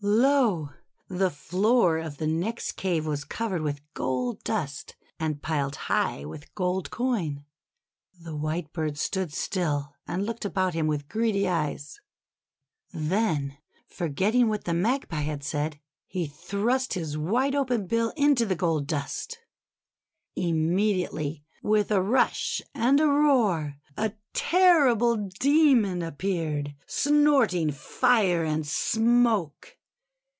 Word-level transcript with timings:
Lo! 0.03 0.71
the 1.09 1.29
floor 1.29 1.99
of 1.99 2.17
the 2.17 2.25
next 2.25 2.71
cave 2.71 3.05
was 3.05 3.23
covered 3.23 3.61
with 3.61 3.81
gold 3.93 4.43
dust, 4.43 4.95
and 5.19 5.43
piled 5.43 5.75
high 5.75 6.25
with 6.25 6.53
gold 6.55 6.89
coin. 6.89 7.45
The 8.19 8.35
Whitebird 8.35 8.97
stood 8.97 9.31
still 9.31 9.93
and 10.07 10.25
looked 10.25 10.43
about 10.43 10.73
him 10.73 10.87
with 10.87 11.07
greedy 11.07 11.47
eyes, 11.47 11.99
then 12.91 13.59
forgetting 13.85 14.47
what 14.49 14.63
the 14.63 14.73
Magpie 14.73 15.17
84 15.17 15.17
THE 15.17 15.17
WONDER 15.17 15.27
GARDEN 15.27 15.29
had 15.29 15.43
said, 15.75 15.79
he 16.07 16.25
thrust 16.25 16.93
his 16.95 17.15
wide 17.15 17.53
open 17.53 17.85
bill 17.85 18.11
into 18.17 18.47
the 18.47 18.55
gold 18.55 18.87
dust. 18.87 19.37
Immediately, 20.35 21.43
with 21.61 21.91
a 21.91 22.01
rush 22.01 22.59
and 22.73 22.99
a 22.99 23.05
roar, 23.07 23.75
a 23.95 24.13
terri 24.33 24.97
ble 24.97 25.29
Demon 25.39 26.01
appeared, 26.01 26.73
snorting 26.87 27.71
fire 27.71 28.43
and 28.43 28.65
smoke. 28.65 29.77